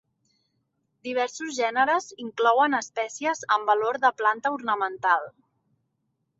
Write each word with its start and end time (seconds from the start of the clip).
Diversos 1.07 1.51
gèneres 1.57 2.07
inclouen 2.25 2.77
espècies 2.79 3.45
amb 3.57 3.71
valor 3.73 4.03
de 4.07 4.13
planta 4.23 4.57
ornamental. 4.59 5.33